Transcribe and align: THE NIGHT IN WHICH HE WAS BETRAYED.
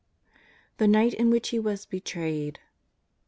THE 0.79 0.87
NIGHT 0.87 1.13
IN 1.13 1.29
WHICH 1.29 1.49
HE 1.49 1.59
WAS 1.59 1.85
BETRAYED. 1.85 2.57